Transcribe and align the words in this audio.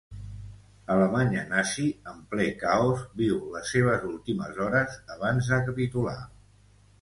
Alemanya 0.93 1.43
nazi, 1.51 1.85
en 2.11 2.23
ple 2.31 2.47
caos, 2.63 3.03
viu 3.21 3.37
les 3.57 3.69
seves 3.77 4.09
últimes 4.13 4.59
hores 4.65 4.97
abans 5.19 5.53
de 5.53 5.63
capitular. 5.69 6.17